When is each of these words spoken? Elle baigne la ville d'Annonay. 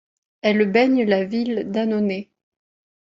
Elle 0.41 0.67
baigne 0.71 1.05
la 1.05 1.25
ville 1.25 1.69
d'Annonay. 1.69 2.31